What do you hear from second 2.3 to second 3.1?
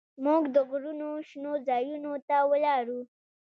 ولاړو.